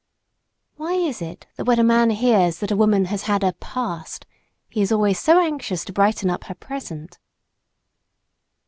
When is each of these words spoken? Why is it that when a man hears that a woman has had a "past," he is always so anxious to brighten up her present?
Why 0.77 0.93
is 0.95 1.21
it 1.21 1.45
that 1.57 1.65
when 1.65 1.77
a 1.77 1.83
man 1.83 2.09
hears 2.09 2.57
that 2.57 2.71
a 2.71 2.75
woman 2.75 3.05
has 3.05 3.21
had 3.29 3.43
a 3.43 3.53
"past," 3.59 4.25
he 4.67 4.81
is 4.81 4.91
always 4.91 5.19
so 5.19 5.39
anxious 5.39 5.85
to 5.85 5.93
brighten 5.93 6.27
up 6.31 6.45
her 6.45 6.55
present? 6.55 7.19